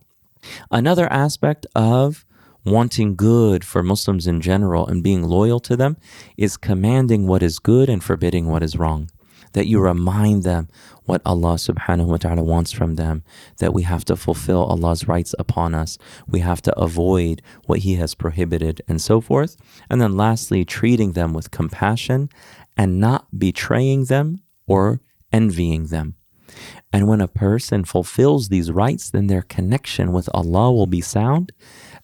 Another 0.72 1.12
aspect 1.12 1.66
of 1.76 2.26
wanting 2.66 3.16
good 3.16 3.64
for 3.64 3.84
Muslims 3.84 4.26
in 4.26 4.42
general 4.42 4.88
and 4.88 5.04
being 5.04 5.24
loyal 5.24 5.60
to 5.60 5.76
them 5.76 5.98
is 6.38 6.58
commanding 6.58 7.28
what 7.28 7.44
is 7.44 7.60
good 7.60 7.90
and 7.90 8.04
forbidding 8.04 8.48
what 8.48 8.64
is 8.64 8.76
wrong. 8.76 9.10
That 9.56 9.68
you 9.68 9.80
remind 9.80 10.44
them 10.44 10.68
what 11.06 11.22
Allah 11.26 11.56
subhanahu 11.56 12.08
wa 12.08 12.18
ta'ala 12.18 12.44
wants 12.44 12.72
from 12.74 12.96
them, 12.96 13.24
that 13.60 13.74
we 13.74 13.84
have 13.84 14.04
to 14.06 14.18
fulfill 14.18 14.66
Allah's 14.66 15.08
rights 15.08 15.34
upon 15.40 15.74
us, 15.74 15.98
we 16.28 16.42
have 16.42 16.62
to 16.64 16.78
avoid 16.78 17.42
what 17.66 17.80
He 17.80 17.96
has 17.96 18.16
prohibited, 18.16 18.82
and 18.88 19.02
so 19.02 19.22
forth. 19.22 19.56
And 19.90 20.02
then 20.02 20.18
lastly, 20.18 20.66
treating 20.66 21.14
them 21.14 21.34
with 21.34 21.52
compassion 21.52 22.30
and 22.76 23.00
not 23.00 23.40
betraying 23.40 24.06
them 24.06 24.42
or 24.68 25.00
envying 25.32 25.88
them. 25.88 26.16
And 26.92 27.08
when 27.08 27.22
a 27.22 27.28
person 27.28 27.86
fulfills 27.86 28.50
these 28.50 28.72
rights, 28.72 29.10
then 29.10 29.28
their 29.28 29.42
connection 29.42 30.12
with 30.12 30.30
Allah 30.34 30.72
will 30.72 30.88
be 30.88 31.02
sound 31.02 31.52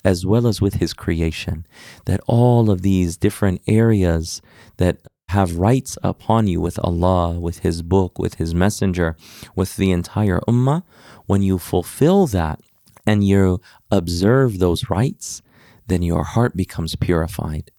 as 0.03 0.25
well 0.25 0.47
as 0.47 0.61
with 0.61 0.75
His 0.75 0.93
creation. 0.93 1.65
That 2.05 2.21
all 2.27 2.69
of 2.69 2.81
these 2.81 3.17
different 3.17 3.61
areas 3.67 4.41
that 4.77 4.97
have 5.31 5.57
rights 5.57 5.97
upon 6.03 6.47
you 6.47 6.61
with 6.61 6.77
Allah, 6.83 7.39
with 7.39 7.59
His 7.59 7.81
book, 7.81 8.19
with 8.19 8.35
His 8.35 8.53
messenger, 8.53 9.15
with 9.55 9.75
the 9.77 9.91
entire 9.91 10.39
ummah, 10.47 10.83
when 11.25 11.41
you 11.41 11.57
fulfill 11.57 12.27
that 12.27 12.59
and 13.05 13.25
you 13.25 13.59
observe 13.89 14.59
those 14.59 14.89
rights, 14.89 15.41
then 15.87 16.01
your 16.01 16.23
heart 16.23 16.55
becomes 16.55 16.95
purified. 16.95 17.71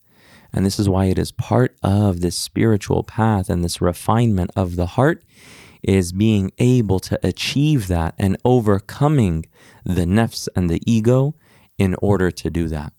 And 0.52 0.66
this 0.66 0.78
is 0.78 0.88
why 0.88 1.06
it 1.06 1.18
is 1.18 1.32
part 1.32 1.76
of 1.82 2.20
this 2.20 2.36
spiritual 2.36 3.02
path 3.04 3.48
and 3.48 3.64
this 3.64 3.80
refinement 3.80 4.50
of 4.56 4.76
the 4.76 4.86
heart 4.86 5.22
is 5.82 6.12
being 6.12 6.52
able 6.58 7.00
to 7.00 7.18
achieve 7.26 7.88
that 7.88 8.14
and 8.18 8.36
overcoming 8.44 9.46
the 9.84 10.04
nafs 10.04 10.48
and 10.54 10.70
the 10.70 10.80
ego 10.86 11.34
in 11.78 11.96
order 12.00 12.30
to 12.30 12.50
do 12.50 12.68
that. 12.68 12.92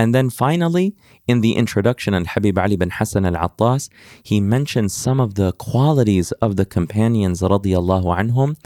And 0.00 0.14
then 0.14 0.30
finally, 0.30 0.96
in 1.28 1.42
the 1.42 1.52
introduction, 1.62 2.14
Al 2.14 2.24
Habib 2.24 2.58
Ali 2.58 2.76
bin 2.76 2.88
Hassan 2.88 3.26
al 3.26 3.36
Attas, 3.36 3.90
he 4.22 4.40
mentions 4.40 4.94
some 4.94 5.20
of 5.20 5.34
the 5.34 5.52
qualities 5.52 6.32
of 6.40 6.56
the 6.56 6.64
companions 6.64 7.42
radiallahu 7.42 8.08
anhum 8.20 8.56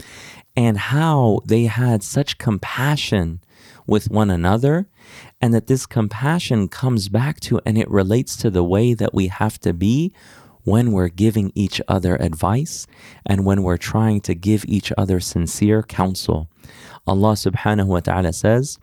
and 0.55 0.77
how 0.77 1.41
they 1.45 1.65
had 1.65 2.03
such 2.03 2.37
compassion 2.37 3.41
with 3.85 4.09
one 4.09 4.29
another, 4.29 4.87
and 5.41 5.53
that 5.53 5.67
this 5.67 5.85
compassion 5.85 6.69
comes 6.69 7.09
back 7.09 7.41
to 7.41 7.59
and 7.65 7.77
it 7.77 7.91
relates 7.91 8.37
to 8.37 8.49
the 8.49 8.63
way 8.63 8.93
that 8.93 9.13
we 9.13 9.27
have 9.27 9.59
to 9.59 9.73
be 9.73 10.13
when 10.63 10.93
we're 10.93 11.09
giving 11.09 11.51
each 11.53 11.81
other 11.89 12.15
advice 12.15 12.87
and 13.25 13.45
when 13.45 13.61
we're 13.61 13.85
trying 13.91 14.21
to 14.21 14.33
give 14.33 14.63
each 14.69 14.93
other 14.97 15.19
sincere 15.19 15.83
counsel. 15.83 16.47
Allah 17.05 17.33
subhanahu 17.33 17.87
wa 17.87 17.99
ta'ala 17.99 18.31
says, 18.31 18.79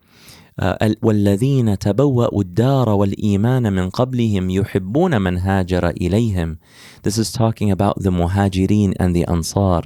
والذين 1.02 1.78
تبوأوا 1.78 2.42
الدار 2.42 2.90
والإيمان 2.90 3.74
من 3.74 3.90
قبلهم 3.90 4.50
يحبون 4.50 5.22
من 5.22 5.38
هاجر 5.38 5.90
إليهم. 5.90 6.58
This 7.04 7.18
is 7.18 7.32
talking 7.32 7.70
about 7.70 8.02
the 8.02 8.10
Muhajirin 8.10 8.94
and 9.00 9.16
the 9.16 9.26
Ansar, 9.26 9.84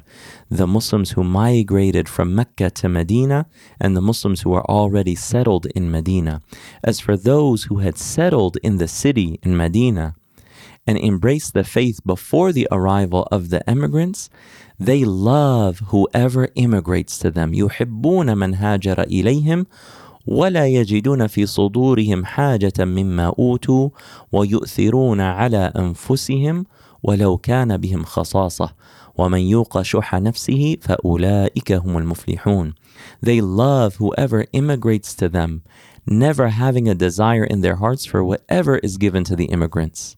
the 0.49 0.67
Muslims 0.67 1.11
who 1.11 1.23
migrated 1.23 2.07
from 2.07 2.33
Mecca 2.33 2.69
to 2.69 2.87
Medina 2.87 3.47
and 3.81 3.97
the 3.97 4.01
Muslims 4.01 4.41
who 4.41 4.53
are 4.53 4.65
already 4.65 5.15
settled 5.15 5.65
in 5.75 5.91
Medina. 5.91 6.41
As 6.83 7.01
for 7.01 7.17
those 7.17 7.65
who 7.65 7.79
had 7.79 7.97
settled 7.97 8.57
in 8.63 8.77
the 8.77 8.87
city 8.87 9.39
in 9.43 9.57
Medina, 9.57 10.15
and 10.87 10.97
embrace 10.97 11.51
the 11.51 11.63
faith 11.63 11.99
before 12.05 12.51
the 12.51 12.67
arrival 12.71 13.27
of 13.31 13.49
the 13.49 13.61
immigrants, 13.67 14.29
they 14.79 15.05
love 15.05 15.79
whoever 15.87 16.49
immigrates 16.55 17.19
to 17.19 17.29
them. 17.29 17.53
يحبون 17.53 18.37
من 18.37 18.55
هاجر 18.55 19.03
إليهم 19.03 19.65
ولا 20.26 20.66
يجدون 20.66 21.26
في 21.26 21.46
صدورهم 21.46 22.24
حاجة 22.24 22.72
مما 22.78 23.32
أوتوا 23.38 23.88
ويؤثرون 24.32 25.20
على 25.20 25.72
أنفسهم 25.76 26.64
ولو 27.02 27.36
كان 27.36 27.76
بهم 27.76 28.04
خصاصة 28.04 28.74
ومن 29.18 29.40
يوق 29.40 29.82
شح 29.82 30.14
نفسه 30.14 30.76
فأولئك 30.80 31.72
هم 31.72 31.98
المفلحون. 31.98 32.74
They 33.22 33.40
love 33.40 33.96
whoever 33.96 34.44
immigrates 34.52 35.14
to 35.14 35.28
them, 35.28 35.62
never 36.06 36.48
having 36.48 36.88
a 36.88 36.94
desire 36.94 37.44
in 37.44 37.60
their 37.60 37.76
hearts 37.76 38.04
for 38.04 38.24
whatever 38.24 38.78
is 38.78 38.96
given 38.96 39.24
to 39.24 39.36
the 39.36 39.46
immigrants. 39.46 40.16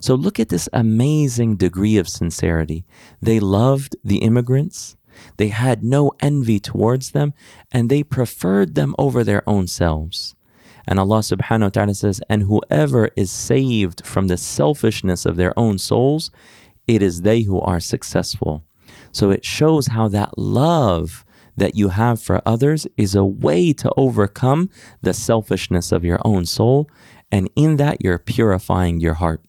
So 0.00 0.14
look 0.14 0.40
at 0.40 0.48
this 0.48 0.68
amazing 0.72 1.56
degree 1.56 1.96
of 1.98 2.08
sincerity. 2.08 2.84
They 3.20 3.40
loved 3.40 3.96
the 4.04 4.18
immigrants, 4.18 4.95
they 5.36 5.48
had 5.48 5.82
no 5.82 6.12
envy 6.20 6.58
towards 6.60 7.10
them, 7.10 7.34
and 7.72 7.88
they 7.88 8.02
preferred 8.02 8.74
them 8.74 8.94
over 8.98 9.22
their 9.22 9.48
own 9.48 9.66
selves. 9.66 10.34
And 10.86 11.00
Allah 11.00 11.18
subhanahu 11.18 11.62
wa 11.62 11.68
ta'ala 11.70 11.94
says, 11.94 12.20
And 12.28 12.44
whoever 12.44 13.10
is 13.16 13.30
saved 13.30 14.06
from 14.06 14.28
the 14.28 14.36
selfishness 14.36 15.26
of 15.26 15.36
their 15.36 15.58
own 15.58 15.78
souls, 15.78 16.30
it 16.86 17.02
is 17.02 17.22
they 17.22 17.42
who 17.42 17.60
are 17.60 17.80
successful. 17.80 18.64
So 19.10 19.30
it 19.30 19.44
shows 19.44 19.88
how 19.88 20.08
that 20.08 20.38
love 20.38 21.24
that 21.56 21.74
you 21.74 21.88
have 21.88 22.20
for 22.20 22.42
others 22.46 22.86
is 22.96 23.14
a 23.14 23.24
way 23.24 23.72
to 23.72 23.90
overcome 23.96 24.70
the 25.02 25.14
selfishness 25.14 25.90
of 25.90 26.04
your 26.04 26.20
own 26.24 26.44
soul. 26.44 26.88
And 27.32 27.50
in 27.56 27.76
that, 27.76 28.02
you're 28.04 28.18
purifying 28.18 29.00
your 29.00 29.14
heart. 29.14 29.42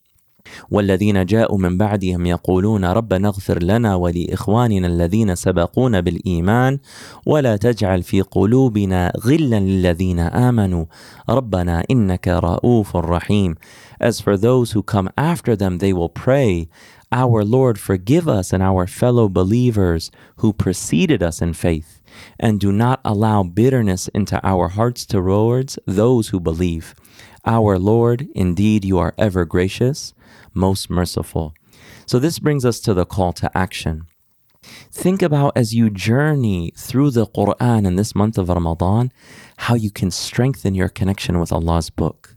والذين 0.70 1.26
جاءوا 1.26 1.58
من 1.58 1.78
بعدهم 1.78 2.26
يقولون 2.26 2.84
ربنا 2.84 3.28
اغفر 3.28 3.62
لنا 3.62 3.94
ولإخواننا 3.94 4.86
الذين 4.86 5.34
سبقونا 5.34 6.00
بالإيمان 6.00 6.78
ولا 7.26 7.56
تجعل 7.56 8.02
في 8.02 8.20
قلوبنا 8.20 9.12
غلا 9.20 9.60
للذين 9.60 10.20
آمنوا 10.20 10.84
ربنا 11.28 11.84
إنك 11.90 12.28
رؤوف 12.28 12.96
رحيم 12.96 13.54
As 14.00 14.20
for 14.20 14.36
those 14.36 14.72
who 14.72 14.82
come 14.82 15.10
after 15.18 15.56
them, 15.56 15.78
they 15.78 15.92
will 15.92 16.08
pray, 16.08 16.68
Our 17.10 17.42
Lord, 17.42 17.80
forgive 17.80 18.28
us 18.28 18.52
and 18.52 18.62
our 18.62 18.86
fellow 18.86 19.28
believers 19.28 20.10
who 20.36 20.52
preceded 20.52 21.22
us 21.22 21.40
in 21.40 21.54
faith, 21.54 22.00
and 22.38 22.60
do 22.60 22.70
not 22.70 23.00
allow 23.04 23.42
bitterness 23.42 24.08
into 24.08 24.38
our 24.46 24.68
hearts 24.68 25.06
towards 25.06 25.78
those 25.86 26.28
who 26.28 26.38
believe. 26.38 26.94
Our 27.48 27.78
Lord, 27.78 28.28
indeed, 28.34 28.84
you 28.84 28.98
are 28.98 29.14
ever 29.16 29.46
gracious, 29.46 30.12
most 30.52 30.90
merciful. 30.90 31.54
So, 32.04 32.18
this 32.18 32.38
brings 32.38 32.62
us 32.62 32.78
to 32.80 32.92
the 32.92 33.06
call 33.06 33.32
to 33.32 33.50
action. 33.56 34.06
Think 34.92 35.22
about 35.22 35.56
as 35.56 35.74
you 35.74 35.88
journey 35.88 36.74
through 36.76 37.12
the 37.12 37.26
Quran 37.26 37.86
in 37.86 37.96
this 37.96 38.14
month 38.14 38.36
of 38.36 38.50
Ramadan, 38.50 39.12
how 39.56 39.74
you 39.74 39.90
can 39.90 40.10
strengthen 40.10 40.74
your 40.74 40.90
connection 40.90 41.38
with 41.40 41.50
Allah's 41.50 41.88
book. 41.88 42.36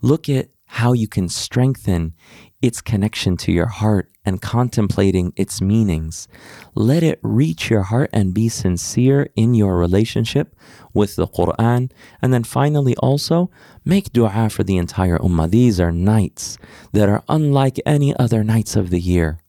Look 0.00 0.28
at 0.28 0.48
how 0.66 0.92
you 0.92 1.06
can 1.06 1.28
strengthen 1.28 2.14
its 2.62 2.80
connection 2.80 3.36
to 3.38 3.52
your 3.52 3.66
heart 3.66 4.08
and 4.24 4.40
contemplating 4.40 5.32
its 5.36 5.60
meanings. 5.60 6.28
Let 6.74 7.02
it 7.02 7.18
reach 7.22 7.68
your 7.70 7.82
heart 7.82 8.08
and 8.12 8.32
be 8.32 8.48
sincere 8.48 9.28
in 9.34 9.54
your 9.54 9.76
relationship 9.76 10.54
with 10.94 11.16
the 11.16 11.26
Quran. 11.26 11.90
And 12.22 12.32
then 12.32 12.44
finally, 12.44 12.94
also 12.96 13.50
make 13.84 14.12
dua 14.12 14.48
for 14.48 14.62
the 14.62 14.76
entire 14.76 15.18
ummah. 15.18 15.50
These 15.50 15.80
are 15.80 15.92
nights 15.92 16.56
that 16.92 17.08
are 17.08 17.24
unlike 17.28 17.80
any 17.84 18.16
other 18.16 18.44
nights 18.44 18.76
of 18.76 18.90
the 18.90 19.00
year. 19.00 19.40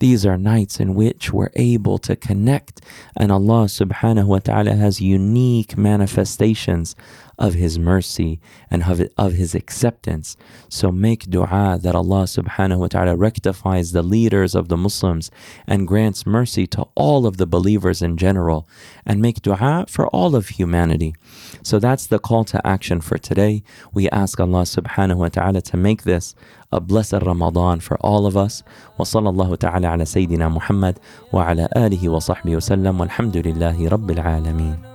These 0.00 0.26
are 0.26 0.36
nights 0.36 0.80
in 0.80 0.94
which 0.94 1.32
we're 1.32 1.52
able 1.54 1.98
to 1.98 2.16
connect, 2.16 2.80
and 3.16 3.30
Allah 3.30 3.66
subhanahu 3.66 4.26
wa 4.26 4.38
ta'ala 4.40 4.74
has 4.74 5.00
unique 5.00 5.76
manifestations 5.78 6.96
of 7.37 7.53
His 7.53 7.79
mercy 7.79 8.39
and 8.69 8.83
of 9.17 9.33
His 9.33 9.55
acceptance. 9.55 10.35
So 10.67 10.91
make 10.91 11.29
dua 11.29 11.79
that 11.81 11.95
Allah 11.95 12.23
subhanahu 12.23 12.79
wa 12.79 12.87
ta'ala 12.87 13.15
rectifies 13.15 13.91
the 13.91 14.03
leaders 14.03 14.55
of 14.55 14.67
the 14.67 14.77
Muslims 14.77 15.31
and 15.65 15.87
grants 15.87 16.25
mercy 16.25 16.67
to 16.67 16.87
all 16.95 17.25
of 17.25 17.37
the 17.37 17.47
believers 17.47 18.01
in 18.01 18.17
general, 18.17 18.67
and 19.05 19.21
make 19.21 19.41
dua 19.41 19.85
for 19.87 20.07
all 20.07 20.35
of 20.35 20.49
humanity. 20.49 21.15
So 21.63 21.79
that's 21.79 22.07
the 22.07 22.19
call 22.19 22.43
to 22.45 22.65
action 22.67 22.99
for 23.01 23.17
today. 23.17 23.63
We 23.93 24.09
ask 24.09 24.39
Allah 24.39 24.63
subhanahu 24.63 25.17
wa 25.17 25.29
ta'ala 25.29 25.61
to 25.61 25.77
make 25.77 26.03
this 26.03 26.35
a 26.71 26.79
blessed 26.79 27.21
Ramadan 27.23 27.79
for 27.79 27.97
all 27.97 28.25
of 28.25 28.37
us. 28.37 28.63
وصلى 28.99 29.29
الله 29.29 29.55
تعالى 29.55 29.87
على 29.87 30.05
سيدنا 30.05 30.49
محمد 30.49 30.99
وعلى 31.33 31.69
آله 31.77 32.09
وصحبه 32.09 32.55
وسلم 32.55 32.99
والحمد 32.99 33.37
لله 33.37 33.89
رب 33.89 34.11
العالمين. 34.11 34.92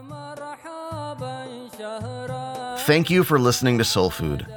Thank 2.89 3.11
you 3.11 3.23
for 3.23 3.37
listening 3.37 3.77
to 3.77 3.85
Soul 3.85 4.09
Food. 4.09 4.47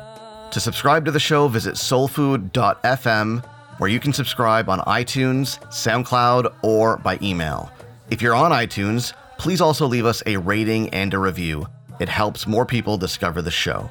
To 0.52 0.58
subscribe 0.58 1.04
to 1.04 1.10
the 1.10 1.20
show, 1.20 1.48
visit 1.48 1.74
soulfood.fm, 1.74 3.44
where 3.76 3.90
you 3.90 4.00
can 4.00 4.14
subscribe 4.14 4.70
on 4.70 4.78
iTunes, 4.78 5.60
SoundCloud, 5.66 6.54
or 6.62 6.96
by 6.96 7.18
email. 7.20 7.70
If 8.08 8.22
you're 8.22 8.34
on 8.34 8.50
iTunes, 8.50 9.12
please 9.36 9.60
also 9.60 9.86
leave 9.86 10.06
us 10.06 10.22
a 10.24 10.38
rating 10.38 10.88
and 10.94 11.12
a 11.12 11.18
review. 11.18 11.66
It 12.00 12.08
helps 12.08 12.46
more 12.46 12.64
people 12.64 12.96
discover 12.96 13.42
the 13.42 13.50
show. 13.50 13.90